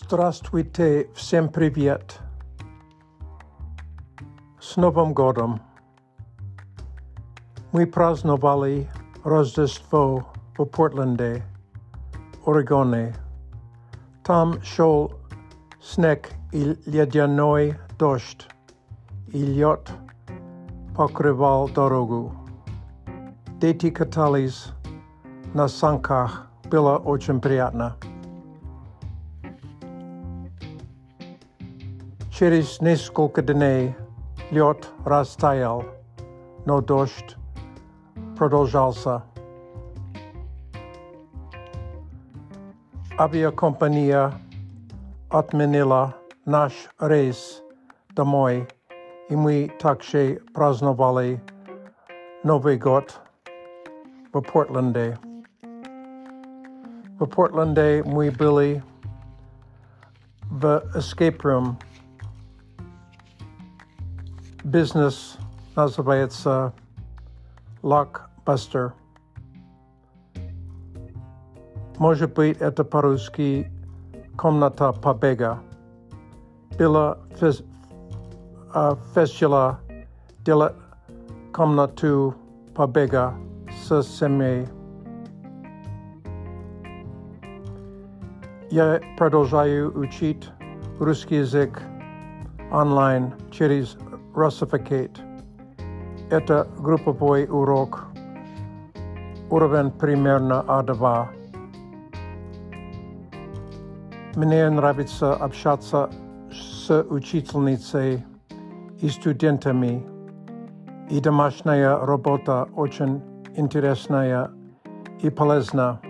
[0.00, 2.18] Здравствуйте, всем привет.
[4.58, 5.60] С Новым годом!
[7.72, 8.88] Мы праздновали
[9.22, 10.24] Рождество
[10.56, 11.42] в Портленде,
[12.46, 13.14] Орегоне.
[14.24, 15.12] Там шел
[15.82, 18.48] снег и ледяной дождь,
[19.28, 19.90] и лед
[20.96, 22.32] покрывал дорогу.
[23.60, 24.68] Дети катались
[25.52, 27.98] на санках, было очень приятно.
[32.32, 33.94] Cheris Nesko Kadene,
[34.52, 35.84] Lyot Rastael,
[36.64, 37.34] Nodosht,
[38.36, 39.22] Prodoljalsa.
[43.18, 44.32] Abia Compania,
[45.30, 46.14] Atmenila,
[46.46, 47.60] Nash Reis,
[48.14, 48.66] Damoy,
[49.30, 51.38] Imui Takshe Prasnovali,
[52.46, 53.12] Novigot,
[54.32, 55.18] Vaportlande.
[57.18, 58.80] Vaportlande, Mui Billy,
[60.60, 61.76] The Escape Room,
[64.70, 65.36] business
[65.74, 66.70] that's the way it's uh,
[67.82, 68.90] blockbuster.
[71.98, 73.68] Może być это по-русски
[74.36, 75.58] комната побега.
[76.78, 77.18] Была
[79.14, 79.80] фестила
[80.44, 80.72] дела
[81.52, 82.34] комнату
[82.74, 83.34] побега
[83.86, 84.66] с семьей.
[88.70, 90.48] Я продолжаю учить
[90.98, 91.82] русский язык
[92.70, 93.96] онлайн через
[94.34, 95.18] Russificate.
[96.30, 98.06] Это групповой урок.
[99.50, 101.26] Уровень примерно А2.
[104.36, 106.08] Мне нравится общаться
[106.50, 108.24] с учительницей
[109.02, 110.02] и студентами.
[111.10, 113.20] И домашняя работа очень
[113.54, 114.50] интересная
[115.20, 116.00] и полезна.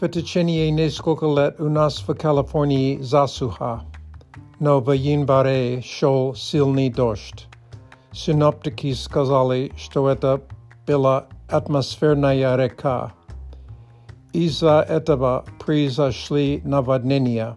[0.00, 3.84] V течение несколько лет у нас в Калифорнии засуха.
[4.60, 7.48] Novojín Bare šel silný došť.
[8.12, 10.36] Synoptiky skazali, što eta
[10.84, 13.08] byla atmosférna reka.
[14.36, 17.56] Iza etava prizašli navadnenia.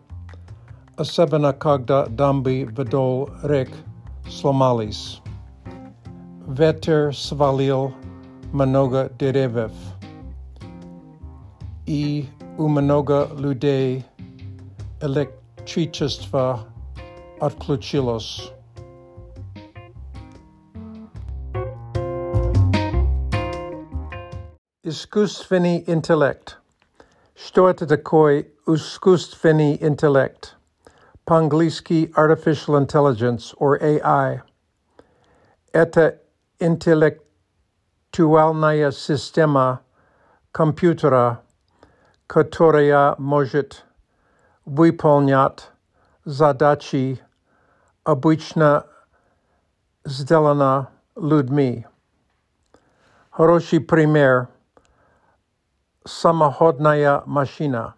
[0.95, 3.69] Особенно когда дамбы вдоль рек
[4.29, 5.19] сломались.
[6.47, 7.91] Ветер свалил
[8.53, 9.73] много деревьев.
[11.85, 12.27] И
[12.57, 14.05] у много людей
[15.01, 16.63] электричество
[17.43, 18.51] отключилось.
[24.85, 26.59] Искусственный интеллект.
[27.35, 30.55] Что это такое искусственный интеллект?
[31.25, 34.41] По-английски artificial intelligence or AI.
[35.73, 36.19] Это
[36.59, 39.81] интеллектуальная система
[40.51, 41.41] компьютера,
[42.27, 43.85] которая может
[44.65, 45.69] выполнять
[46.25, 47.19] задачи
[48.03, 48.85] обычно
[50.05, 51.85] сделана людьми.
[53.31, 54.49] Хороший пример–
[56.05, 57.95] самоходная машина.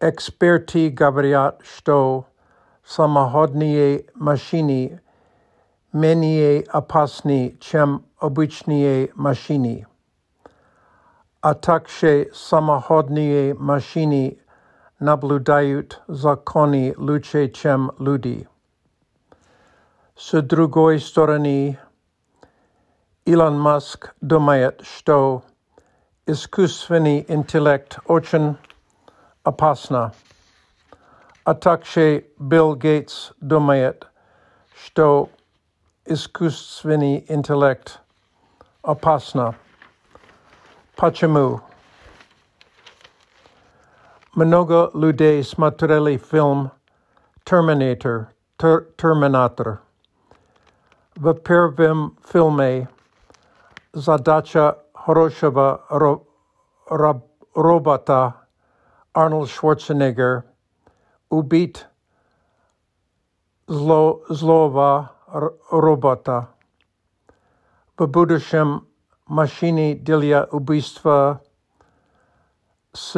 [0.00, 2.26] Эксперты говорят, что
[2.84, 5.00] самоходные машины
[5.92, 9.86] менее опасны, чем обычные машины.
[11.42, 14.38] А также самоходные машины
[14.98, 18.48] наблюдают законы лучше, чем люди.
[20.16, 21.76] s druhé
[23.26, 25.42] Elon Musk domaet sto
[26.26, 28.58] iskusvený intelekt očen
[29.46, 30.12] apasna.
[31.46, 31.54] A
[32.38, 34.04] Bill Gates domaet
[34.76, 35.28] sto
[36.06, 37.98] iskusvený intelekt
[38.84, 39.54] opasná.
[40.96, 41.60] Pačemu.
[44.36, 46.70] Mnoho lidí smatřili film
[47.44, 48.28] Terminator.
[48.96, 49.78] Terminator.
[51.20, 52.86] w pierwszym filmie
[53.94, 56.20] zadacza Horoszowa ro,
[56.90, 57.20] ro,
[57.56, 58.32] robota
[59.14, 60.42] Arnold Schwarzenegger
[61.30, 61.88] ubit
[63.68, 65.08] zlo, zlowa
[65.72, 66.46] robota.
[67.98, 68.80] W budущем
[69.28, 71.38] maszyny dla ubistwa
[72.96, 73.14] z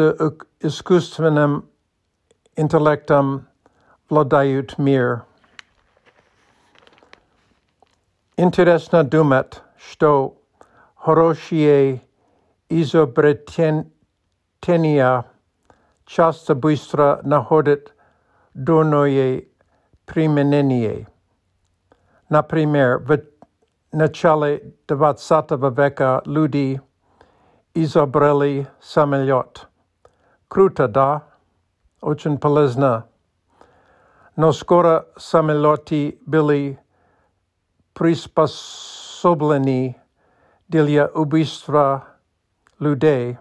[0.61, 1.63] искусственным
[2.57, 3.47] интеллектом
[4.11, 5.23] владают мир.
[8.37, 10.43] Интересно думать, что
[10.97, 12.03] хорошие
[12.69, 13.85] изобретения
[16.05, 17.95] часто быстро находят
[18.53, 19.45] дурное
[20.05, 21.07] применение.
[22.29, 23.23] Например, в
[23.93, 26.81] начале 20 века люди
[27.73, 29.69] изобрели самолет.
[30.49, 31.23] Круто, да?
[32.01, 33.07] Очень полезно.
[34.35, 36.81] Но скоро самолеты были
[37.95, 39.95] prispôsobení
[40.69, 42.07] dělia ubistva
[42.83, 43.37] lidé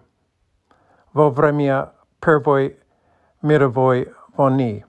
[1.14, 1.90] vo vremia
[2.22, 2.76] prvoj
[3.42, 4.06] mirovoj
[4.38, 4.84] vojny.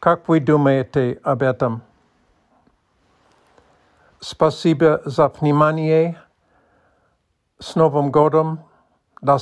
[0.00, 1.80] Jak vy думаете об этом?
[4.20, 6.16] Спасибо za внимание.
[7.60, 8.60] С Новым годом.
[9.22, 9.38] До